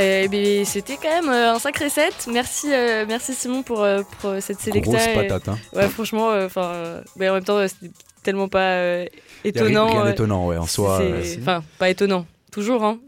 Euh, 0.00 0.64
C'était 0.64 0.96
quand 0.96 1.08
même 1.08 1.28
euh, 1.28 1.54
un 1.54 1.58
sacré 1.58 1.88
set. 1.88 2.28
Merci, 2.32 2.72
euh, 2.72 3.04
merci 3.06 3.34
Simon 3.34 3.62
pour, 3.62 3.86
pour 4.20 4.34
cette 4.40 4.60
sélecta. 4.60 4.90
Grosse 4.90 5.06
patate. 5.14 5.48
Hein. 5.48 5.58
Ouais, 5.72 5.88
franchement, 5.88 6.30
enfin, 6.44 7.02
en 7.16 7.34
même 7.34 7.44
temps, 7.44 7.66
c'était 7.68 7.92
tellement 8.22 8.48
pas 8.48 9.04
étonnant. 9.44 10.02
rien, 10.02 10.46
ouais, 10.46 10.56
en 10.56 10.66
soi. 10.66 11.00
Enfin, 11.40 11.62
pas 11.78 11.90
étonnant. 11.90 12.26
Toujours, 12.50 12.84
hein. 12.84 12.98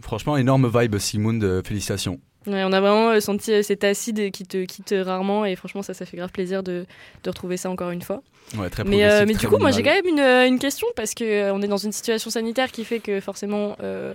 franchement, 0.00 0.36
énorme 0.36 0.70
vibe, 0.74 0.96
euh, 1.44 1.62
félicitations. 1.62 2.18
Ouais, 2.48 2.64
on 2.64 2.72
a 2.72 2.80
vraiment 2.80 3.10
euh, 3.10 3.20
senti 3.20 3.52
euh, 3.52 3.62
cet 3.62 3.84
acide 3.84 4.30
qui 4.30 4.44
te 4.44 4.64
quitte 4.64 4.94
rarement 4.98 5.44
et 5.44 5.54
franchement, 5.54 5.82
ça, 5.82 5.94
ça 5.94 6.06
fait 6.06 6.16
grave 6.16 6.30
plaisir 6.32 6.62
de, 6.62 6.86
de 7.22 7.30
retrouver 7.30 7.56
ça 7.56 7.70
encore 7.70 7.90
une 7.90 8.02
fois. 8.02 8.22
Ouais, 8.56 8.70
très 8.70 8.82
Mais, 8.84 9.04
euh, 9.04 9.24
mais 9.26 9.34
très 9.34 9.42
du 9.42 9.48
coup, 9.48 9.58
moi 9.58 9.70
j'ai 9.70 9.82
quand 9.82 9.92
même 9.92 10.06
une, 10.06 10.20
une 10.20 10.58
question 10.58 10.86
parce 10.96 11.14
que 11.14 11.24
euh, 11.24 11.52
on 11.54 11.60
est 11.60 11.68
dans 11.68 11.76
une 11.76 11.92
situation 11.92 12.30
sanitaire 12.30 12.72
qui 12.72 12.84
fait 12.84 13.00
que 13.00 13.20
forcément 13.20 13.76
euh, 13.82 14.14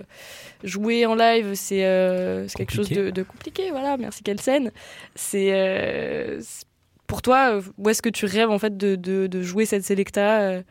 jouer 0.64 1.06
en 1.06 1.14
live 1.14 1.52
c'est 1.54 1.84
euh, 1.84 2.48
c'est 2.48 2.56
quelque 2.56 2.72
chose 2.72 2.88
de, 2.88 3.10
de 3.10 3.22
compliqué. 3.22 3.70
Voilà, 3.70 3.96
merci 3.96 4.24
Kelsen. 4.24 4.72
C'est 5.14 5.50
euh, 5.52 6.40
pour 7.06 7.22
toi, 7.22 7.60
où 7.78 7.88
est-ce 7.88 8.02
que 8.02 8.08
tu 8.08 8.26
rêves 8.26 8.50
en 8.50 8.58
fait 8.58 8.76
de, 8.76 8.96
de, 8.96 9.28
de 9.28 9.42
jouer 9.42 9.66
cette 9.66 9.84
Selecta 9.84 10.62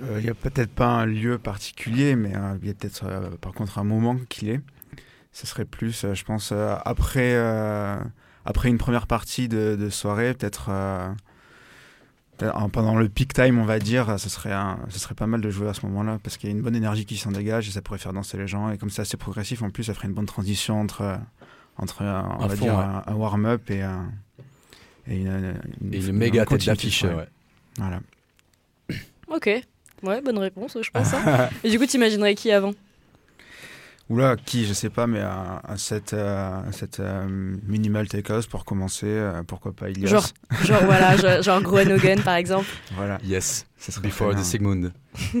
Il 0.00 0.22
n'y 0.22 0.28
a 0.28 0.34
peut-être 0.34 0.70
pas 0.70 0.86
un 0.86 1.06
lieu 1.06 1.38
particulier, 1.38 2.14
mais 2.14 2.34
euh, 2.36 2.56
il 2.62 2.68
y 2.68 2.70
a 2.70 2.74
peut-être 2.74 3.04
euh, 3.06 3.30
par 3.40 3.52
contre 3.52 3.78
un 3.78 3.84
moment 3.84 4.16
qu'il 4.28 4.50
est. 4.50 4.60
Ce 5.34 5.46
serait 5.46 5.64
plus, 5.66 6.04
euh, 6.04 6.14
je 6.14 6.24
pense, 6.24 6.50
euh, 6.52 6.76
après, 6.86 7.32
euh, 7.34 7.98
après 8.46 8.68
une 8.70 8.78
première 8.78 9.06
partie 9.06 9.48
de, 9.48 9.76
de 9.78 9.90
soirée, 9.90 10.32
peut-être 10.32 10.66
euh, 10.70 11.08
peut-être, 12.38 12.56
en- 12.56 12.68
pendant 12.68 12.94
le 12.96 13.08
peak 13.08 13.32
time, 13.34 13.58
on 13.58 13.64
va 13.64 13.78
dire, 13.80 14.18
ce 14.20 14.28
serait, 14.28 14.52
un- 14.52 14.78
ce 14.88 14.98
serait 15.00 15.14
pas 15.16 15.26
mal 15.26 15.40
de 15.40 15.50
jouer 15.50 15.68
à 15.68 15.74
ce 15.74 15.84
moment-là, 15.86 16.18
parce 16.22 16.36
qu'il 16.36 16.48
y 16.48 16.52
a 16.52 16.56
une 16.56 16.62
bonne 16.62 16.76
énergie 16.76 17.04
qui 17.04 17.16
s'en 17.16 17.32
dégage 17.32 17.68
et 17.68 17.72
ça 17.72 17.82
pourrait 17.82 17.98
faire 17.98 18.12
danser 18.12 18.36
les 18.38 18.46
gens. 18.46 18.70
Et 18.70 18.78
comme 18.78 18.90
c'est 18.90 19.02
assez 19.02 19.16
progressif, 19.16 19.60
en 19.62 19.70
plus, 19.70 19.82
ça 19.84 19.94
ferait 19.94 20.06
une 20.08 20.14
bonne 20.14 20.24
transition 20.26 20.80
entre, 20.80 21.18
entre 21.78 22.02
euh, 22.02 22.22
on 22.38 22.46
va 22.46 22.54
fond, 22.56 22.64
dire, 22.66 22.74
ouais. 22.74 22.84
un, 22.84 23.02
un 23.06 23.14
warm-up 23.14 23.68
et, 23.70 23.82
un- 23.82 24.12
et 25.08 25.16
une, 25.16 25.54
Et 25.92 25.98
une- 25.98 26.06
une 26.10 26.16
méga 26.16 26.46
tête 26.46 26.64
d'affiche. 26.64 27.02
ouais. 27.02 27.12
ouais. 27.14 27.28
Voilà. 27.78 28.00
Ok, 29.28 29.50
ouais, 30.04 30.20
bonne 30.20 30.38
réponse, 30.38 30.76
je 30.80 30.90
pense. 30.90 31.12
hein. 31.14 31.48
et 31.64 31.70
du 31.70 31.78
coup, 31.78 31.86
t'imaginerais 31.86 32.34
qui 32.36 32.52
avant? 32.52 32.72
Oula, 34.10 34.36
qui, 34.36 34.66
je 34.66 34.74
sais 34.74 34.90
pas, 34.90 35.06
mais 35.06 35.20
un, 35.20 35.62
un 35.66 35.76
set, 35.78 36.12
euh, 36.12 36.60
un 36.66 36.72
set 36.72 37.00
euh, 37.00 37.26
minimal 37.66 38.06
take 38.06 38.30
house 38.30 38.46
pour 38.46 38.66
commencer, 38.66 39.06
euh, 39.06 39.42
pourquoi 39.44 39.72
pas 39.72 39.88
Ilias. 39.88 40.08
Genre, 40.10 40.26
genre 40.62 40.84
voilà, 40.84 41.16
genre, 41.18 41.40
genre 41.42 41.62
Groenhogan 41.62 42.20
par 42.20 42.34
exemple. 42.34 42.66
Voilà, 42.96 43.18
Yes. 43.24 43.66
ça 43.78 43.92
serait, 43.92 44.06
Before 44.08 44.32
très 44.32 44.42
the. 44.42 44.44
Sigmund. 44.44 44.92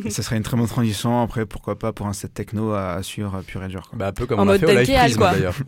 Et 0.04 0.08
ça 0.10 0.22
serait 0.22 0.38
une 0.38 0.42
très 0.42 0.56
bonne 0.56 0.66
transition. 0.66 1.20
Après, 1.22 1.44
pourquoi 1.44 1.78
pas 1.78 1.92
pour 1.92 2.06
un 2.06 2.14
set 2.14 2.32
techno 2.32 2.72
à, 2.72 2.94
à 2.94 3.02
suivre 3.02 3.34
euh, 3.34 3.42
pur 3.42 3.62
et 3.62 3.68
dur. 3.68 3.82
quoi. 3.90 3.98
Bah, 3.98 4.06
un 4.08 4.12
peu 4.12 4.24
comme 4.24 4.40
En 4.40 4.44
on 4.46 4.48
a 4.48 4.58
fait 4.58 4.64
au 4.66 4.78
live 4.78 4.86
Prism 4.96 5.20
d'ailleurs. 5.20 5.56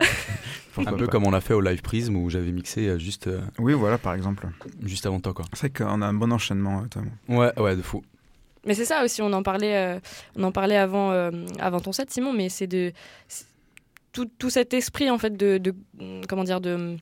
Un 0.79 0.83
peu 0.93 1.05
pas. 1.05 1.11
comme 1.11 1.25
on 1.25 1.33
a 1.33 1.41
fait 1.41 1.55
au 1.55 1.61
live 1.61 1.81
Prism 1.81 2.15
où 2.17 2.29
j'avais 2.29 2.51
mixé 2.51 2.87
euh, 2.87 2.99
juste, 2.99 3.25
euh, 3.27 3.41
Oui, 3.57 3.73
voilà, 3.73 3.97
par 3.97 4.13
exemple. 4.13 4.47
juste 4.83 5.07
avant 5.07 5.19
toi 5.19 5.33
quoi. 5.33 5.45
C'est 5.53 5.59
vrai 5.75 5.85
qu'on 5.85 6.01
a 6.03 6.05
un 6.07 6.13
bon 6.13 6.31
enchaînement, 6.31 6.81
euh, 6.83 6.87
toi. 6.87 7.01
Ouais, 7.29 7.51
ouais, 7.59 7.75
de 7.75 7.81
fou. 7.81 8.03
Mais 8.67 8.75
c'est 8.75 8.85
ça 8.85 9.03
aussi, 9.03 9.21
on 9.23 9.33
en 9.33 9.41
parlait, 9.41 9.75
euh, 9.77 9.99
on 10.35 10.43
en 10.43 10.51
parlait 10.51 10.77
avant, 10.77 11.11
euh, 11.11 11.31
avant 11.59 11.79
ton 11.79 11.91
set, 11.93 12.11
Simon, 12.11 12.33
mais 12.33 12.49
c'est 12.49 12.67
de 12.67 12.91
tout, 14.11 14.29
tout 14.37 14.49
cet 14.49 14.73
esprit 14.73 15.09
en 15.09 15.17
fait 15.17 15.35
de, 15.35 15.73
comment 16.29 16.43
dire 16.43 16.61
de 16.61 16.97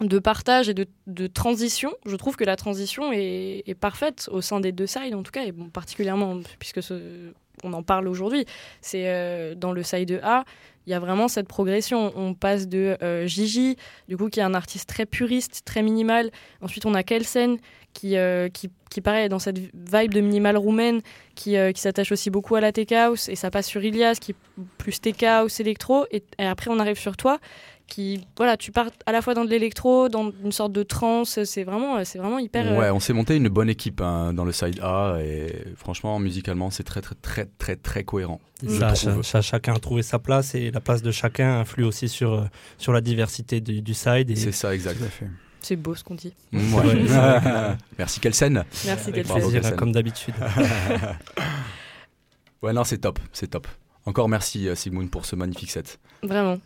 de 0.00 0.20
partage 0.20 0.68
et 0.68 0.74
de, 0.74 0.86
de 1.08 1.26
transition. 1.26 1.92
Je 2.06 2.14
trouve 2.14 2.36
que 2.36 2.44
la 2.44 2.54
transition 2.54 3.10
est, 3.12 3.64
est 3.66 3.74
parfaite 3.74 4.28
au 4.30 4.40
sein 4.40 4.60
des 4.60 4.70
deux 4.70 4.86
sides 4.86 5.12
en 5.16 5.24
tout 5.24 5.32
cas, 5.32 5.42
et 5.44 5.50
bon, 5.50 5.70
particulièrement 5.70 6.38
puisque 6.60 6.84
ce- 6.84 7.32
on 7.64 7.72
en 7.72 7.82
parle 7.82 8.08
aujourd'hui. 8.08 8.44
C'est 8.80 9.04
euh, 9.06 9.54
dans 9.54 9.72
le 9.72 9.82
side 9.82 10.20
A, 10.22 10.44
il 10.88 10.90
y 10.92 10.94
a 10.94 11.00
vraiment 11.00 11.28
cette 11.28 11.46
progression. 11.46 12.12
On 12.16 12.32
passe 12.32 12.66
de 12.66 12.96
euh, 13.02 13.26
Gigi, 13.26 13.76
du 14.08 14.16
coup, 14.16 14.30
qui 14.30 14.40
est 14.40 14.42
un 14.42 14.54
artiste 14.54 14.88
très 14.88 15.04
puriste, 15.04 15.60
très 15.66 15.82
minimal. 15.82 16.30
Ensuite, 16.62 16.86
on 16.86 16.94
a 16.94 17.02
Kelsen, 17.02 17.58
qui, 17.92 18.16
euh, 18.16 18.48
qui, 18.48 18.70
dans 19.28 19.38
cette 19.38 19.58
vibe 19.58 20.14
de 20.14 20.20
minimal 20.22 20.56
roumaine, 20.56 21.02
qui, 21.34 21.58
euh, 21.58 21.72
qui 21.72 21.82
s'attache 21.82 22.10
aussi 22.10 22.30
beaucoup 22.30 22.54
à 22.54 22.62
la 22.62 22.72
tech 22.72 22.90
house. 22.92 23.28
Et 23.28 23.36
ça 23.36 23.50
passe 23.50 23.66
sur 23.66 23.84
Ilias, 23.84 24.16
qui 24.18 24.32
est 24.32 24.62
plus 24.78 24.98
tech 24.98 25.22
house, 25.24 25.60
électro. 25.60 26.06
Et 26.10 26.22
après, 26.38 26.70
on 26.70 26.78
arrive 26.78 26.98
sur 26.98 27.18
toi, 27.18 27.38
qui, 27.88 28.26
voilà, 28.36 28.56
tu 28.56 28.70
pars 28.70 28.86
à 29.06 29.12
la 29.12 29.20
fois 29.22 29.34
dans 29.34 29.44
de 29.44 29.50
l'électro, 29.50 30.08
dans 30.08 30.30
une 30.44 30.52
sorte 30.52 30.72
de 30.72 30.82
trance. 30.82 31.42
C'est 31.44 31.64
vraiment, 31.64 32.04
c'est 32.04 32.18
vraiment 32.18 32.38
hyper. 32.38 32.66
euh, 32.66 32.78
Ouais, 32.78 32.90
on 32.90 33.00
s'est 33.00 33.12
monté 33.12 33.34
une 33.36 33.48
bonne 33.48 33.68
équipe 33.68 34.00
hein, 34.00 34.32
dans 34.32 34.44
le 34.44 34.52
side 34.52 34.78
A 34.82 35.16
et 35.20 35.52
franchement, 35.76 36.18
musicalement, 36.18 36.70
c'est 36.70 36.84
très, 36.84 37.00
très, 37.00 37.14
très, 37.16 37.46
très, 37.58 37.76
très 37.76 38.04
cohérent. 38.04 38.40
Ça, 39.22 39.40
chacun 39.42 39.74
a 39.74 39.78
trouvé 39.78 40.02
sa 40.02 40.18
place 40.18 40.54
et 40.54 40.70
la 40.70 40.80
place 40.80 41.02
de 41.02 41.10
chacun 41.10 41.60
influe 41.60 41.84
aussi 41.84 42.08
sur, 42.08 42.34
euh, 42.34 42.44
sur 42.76 42.92
la 42.92 43.00
diversité 43.00 43.60
du, 43.60 43.82
du 43.82 43.94
side. 43.94 44.30
Et 44.30 44.36
C'est 44.36 44.52
ça, 44.52 44.74
exact. 44.74 45.00
C'est 45.60 45.76
beau 45.76 45.94
ce 45.94 46.04
qu'on 46.04 46.14
dit. 46.14 46.32
Ouais. 46.52 46.60
Merci 47.98 48.20
Kelsen. 48.20 48.64
Merci, 48.86 49.12
Kelsen. 49.12 49.76
comme 49.76 49.90
d'habitude. 49.92 50.34
Ouais, 52.62 52.72
non, 52.72 52.84
c'est 52.84 52.98
top, 52.98 53.18
c'est 53.32 53.48
top. 53.48 53.68
Encore 54.04 54.28
merci 54.28 54.68
euh, 54.68 54.74
Sigmund 54.74 55.10
pour 55.10 55.24
ce 55.26 55.36
magnifique 55.36 55.70
set. 55.70 56.00
Vraiment. 56.22 56.58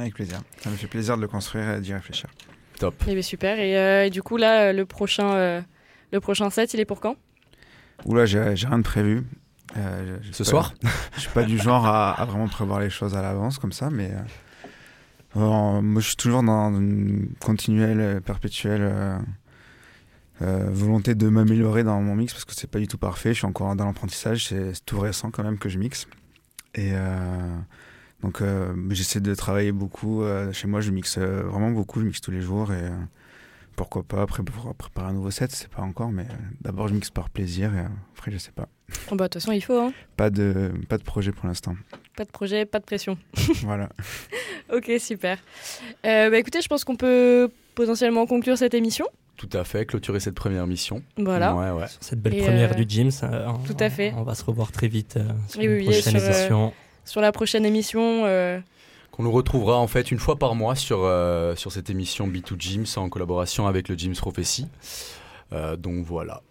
Avec 0.00 0.14
plaisir. 0.14 0.40
Ça 0.60 0.70
me 0.70 0.76
fait 0.76 0.86
plaisir 0.86 1.16
de 1.16 1.22
le 1.22 1.28
construire 1.28 1.70
et 1.74 1.80
d'y 1.80 1.92
réfléchir. 1.92 2.28
Top. 2.78 2.94
Eh 3.06 3.12
bien, 3.12 3.22
super. 3.22 3.58
Et, 3.58 3.76
euh, 3.76 4.06
et 4.06 4.10
du 4.10 4.22
coup, 4.22 4.36
là, 4.36 4.68
euh, 4.68 4.72
le 4.72 4.86
prochain, 4.86 5.32
euh, 5.34 5.60
le 6.12 6.20
prochain 6.20 6.48
set, 6.50 6.72
il 6.74 6.80
est 6.80 6.84
pour 6.84 7.00
quand? 7.00 7.16
Oula, 8.06 8.24
j'ai 8.26 8.56
j'ai 8.56 8.66
rien 8.66 8.78
de 8.78 8.82
prévu. 8.82 9.24
Euh, 9.76 10.18
Ce 10.32 10.42
soir? 10.44 10.74
Je 11.14 11.20
suis 11.20 11.30
pas 11.30 11.42
du 11.44 11.58
genre 11.58 11.86
à, 11.86 12.12
à 12.20 12.24
vraiment 12.24 12.48
prévoir 12.48 12.80
les 12.80 12.90
choses 12.90 13.14
à 13.14 13.22
l'avance 13.22 13.58
comme 13.58 13.72
ça, 13.72 13.90
mais 13.90 14.10
moi 15.34 15.80
je 16.00 16.06
suis 16.08 16.16
toujours 16.16 16.42
dans 16.42 16.70
une 16.76 17.28
continuelle, 17.38 18.20
perpétuelle 18.22 18.80
euh, 18.82 19.18
euh, 20.42 20.66
volonté 20.70 21.14
de 21.14 21.28
m'améliorer 21.28 21.84
dans 21.84 22.00
mon 22.00 22.16
mix 22.16 22.32
parce 22.32 22.44
que 22.44 22.52
c'est 22.54 22.70
pas 22.70 22.78
du 22.80 22.88
tout 22.88 22.98
parfait. 22.98 23.30
Je 23.34 23.38
suis 23.38 23.46
encore 23.46 23.76
dans 23.76 23.86
l'apprentissage, 23.86 24.46
c'est 24.48 24.74
c'est 24.74 24.84
tout 24.84 24.98
récent 24.98 25.30
quand 25.30 25.44
même 25.44 25.58
que 25.58 25.68
je 25.68 25.78
mixe. 25.78 26.06
Et 26.74 26.90
euh, 26.92 27.56
donc 28.22 28.40
euh, 28.42 28.72
j'essaie 28.90 29.20
de 29.20 29.34
travailler 29.34 29.72
beaucoup. 29.72 30.22
euh, 30.22 30.52
chez 30.52 30.66
moi, 30.68 30.80
je 30.80 30.90
mixe 30.90 31.16
euh, 31.18 31.42
vraiment 31.42 31.70
beaucoup, 31.70 32.00
je 32.00 32.06
mixe 32.06 32.20
tous 32.20 32.30
les 32.30 32.40
jours 32.42 32.72
et 32.72 32.82
euh, 32.82 32.90
pourquoi 33.76 34.02
pas 34.02 34.22
après 34.22 34.42
pour 34.42 34.74
préparer 34.74 35.08
un 35.08 35.12
nouveau 35.14 35.30
set, 35.30 35.50
c'est 35.52 35.68
pas 35.70 35.82
encore, 35.82 36.10
mais 36.12 36.24
euh, 36.24 36.34
d'abord 36.60 36.88
je 36.88 36.94
mixe 36.94 37.10
par 37.10 37.30
plaisir 37.30 37.74
et 37.74 37.78
euh, 37.80 37.84
après 38.16 38.30
je 38.30 38.38
sais 38.38 38.50
pas. 38.52 38.68
Oh, 39.10 39.14
bah, 39.14 39.24
De 39.24 39.32
toute 39.32 39.34
façon, 39.34 39.52
il 39.52 39.60
faut. 39.62 39.78
Hein. 39.78 39.92
Pas 40.16 40.30
de, 40.30 40.72
pas 40.88 40.98
de 40.98 41.02
projet 41.04 41.30
pour 41.32 41.46
l'instant. 41.46 41.74
Pas 42.16 42.24
de 42.24 42.30
projet, 42.30 42.66
pas 42.66 42.78
de 42.80 42.84
pression. 42.84 43.16
voilà. 43.62 43.88
Ok, 44.72 44.88
super. 45.00 45.36
Euh, 46.06 46.30
bah, 46.30 46.38
écoutez, 46.38 46.60
je 46.60 46.68
pense 46.68 46.84
qu'on 46.84 46.94
peut 46.94 47.50
potentiellement 47.74 48.24
conclure 48.26 48.56
cette 48.56 48.74
émission. 48.74 49.04
Tout 49.36 49.48
à 49.52 49.64
fait, 49.64 49.84
clôturer 49.84 50.20
cette 50.20 50.36
première 50.36 50.64
mission. 50.68 51.02
Voilà. 51.16 51.56
Ouais, 51.56 51.70
ouais. 51.72 51.88
Sur 51.88 52.04
cette 52.04 52.20
belle 52.22 52.34
Et, 52.34 52.42
première 52.42 52.70
euh, 52.70 52.74
du 52.74 52.84
gym, 52.88 53.10
ça, 53.10 53.46
on- 53.52 53.58
tout 53.66 53.76
à 53.80 53.90
fait. 53.90 54.12
On 54.16 54.22
va 54.22 54.36
se 54.36 54.44
revoir 54.44 54.70
très 54.70 54.86
vite 54.86 55.16
euh, 55.16 55.24
sur 55.48 55.58
Oui, 55.60 55.66
une 55.66 55.72
oui, 55.72 55.78
oui, 55.78 55.84
prochaine 55.86 56.20
sur, 56.20 56.22
euh, 56.22 56.30
édition. 56.38 56.72
Sur 57.04 57.20
la 57.20 57.32
prochaine 57.32 57.64
émission, 57.64 58.22
euh, 58.24 58.60
Qu'on 59.10 59.24
nous 59.24 59.32
retrouvera 59.32 59.76
en 59.76 59.86
fait 59.86 60.10
une 60.10 60.18
fois 60.18 60.36
par 60.36 60.54
mois 60.54 60.74
sur, 60.74 61.00
euh, 61.02 61.56
sur 61.56 61.72
cette 61.72 61.90
émission 61.90 62.28
B2 62.28 62.58
Gyms 62.58 62.86
en 62.96 63.08
collaboration 63.08 63.66
avec 63.66 63.88
le 63.88 63.96
Gyms 63.96 64.14
Prophecy. 64.14 64.68
Euh, 65.52 65.76
donc 65.76 66.04
voilà. 66.04 66.42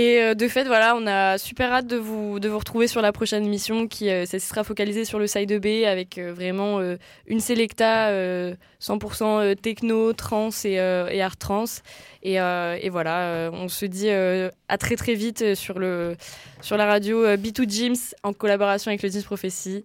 Et 0.00 0.22
euh, 0.22 0.34
de 0.34 0.48
fait, 0.48 0.64
voilà, 0.64 0.96
on 0.96 1.06
a 1.06 1.36
super 1.36 1.70
hâte 1.74 1.86
de 1.86 1.98
vous, 1.98 2.40
de 2.40 2.48
vous 2.48 2.58
retrouver 2.58 2.86
sur 2.86 3.02
la 3.02 3.12
prochaine 3.12 3.44
émission 3.44 3.86
qui 3.86 4.08
euh, 4.08 4.24
ça 4.24 4.38
sera 4.38 4.64
focalisée 4.64 5.04
sur 5.04 5.18
le 5.18 5.26
side 5.26 5.52
B 5.60 5.84
avec 5.86 6.16
euh, 6.16 6.32
vraiment 6.32 6.78
euh, 6.78 6.96
une 7.26 7.38
selecta 7.40 8.08
euh, 8.08 8.54
100% 8.80 9.24
euh, 9.24 9.54
techno, 9.54 10.14
trance 10.14 10.64
et, 10.64 10.78
euh, 10.78 11.06
et 11.10 11.20
art 11.20 11.36
trance. 11.36 11.82
Et, 12.22 12.40
euh, 12.40 12.78
et 12.80 12.88
voilà, 12.88 13.24
euh, 13.24 13.50
on 13.52 13.68
se 13.68 13.84
dit 13.84 14.08
euh, 14.08 14.48
à 14.68 14.78
très 14.78 14.96
très 14.96 15.12
vite 15.12 15.54
sur, 15.54 15.78
le, 15.78 16.16
sur 16.62 16.78
la 16.78 16.86
radio 16.86 17.22
euh, 17.22 17.36
B2 17.36 17.68
Gyms 17.68 18.14
en 18.22 18.32
collaboration 18.32 18.88
avec 18.88 19.02
le 19.02 19.10
Gyms 19.10 19.24
Prophecy. 19.24 19.84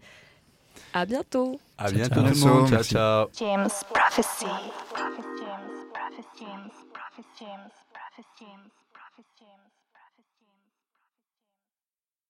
À 0.94 1.06
bientôt! 1.06 1.60
À 1.78 1.92
bientôt 1.92 2.22
ciao. 2.22 2.24
tout 2.24 2.30
le 2.30 2.54
monde. 2.54 2.70
Ciao, 2.70 2.84
ciao. 2.84 3.28
James 3.38 3.70
Prophecy. 3.94 4.46
James. 4.96 5.26
James. 6.40 6.72
James. 7.38 7.75